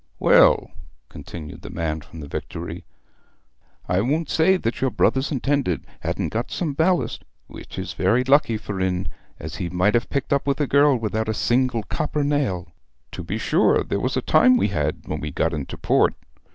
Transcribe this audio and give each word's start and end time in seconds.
'Well,' 0.17 0.71
continued 1.09 1.61
the 1.61 1.69
man 1.69 2.01
from 2.01 2.21
the 2.21 2.27
Victory, 2.27 2.85
'I 3.87 4.01
won't 4.01 4.31
say 4.31 4.57
that 4.57 4.81
your 4.81 4.89
brother's 4.89 5.31
intended 5.31 5.85
ha'n't 6.03 6.31
got 6.33 6.49
some 6.49 6.73
ballast, 6.73 7.23
which 7.45 7.77
is 7.77 7.93
very 7.93 8.23
lucky 8.23 8.57
for'n, 8.57 9.07
as 9.39 9.57
he 9.57 9.69
might 9.69 9.93
have 9.93 10.09
picked 10.09 10.33
up 10.33 10.47
with 10.47 10.59
a 10.59 10.65
girl 10.65 10.97
without 10.97 11.29
a 11.29 11.35
single 11.35 11.83
copper 11.83 12.23
nail. 12.23 12.73
To 13.11 13.23
be 13.23 13.37
sure 13.37 13.83
there 13.83 13.99
was 13.99 14.17
a 14.17 14.23
time 14.23 14.57
we 14.57 14.69
had 14.69 15.01
when 15.05 15.19
we 15.19 15.29
got 15.29 15.53
into 15.53 15.77
port! 15.77 16.15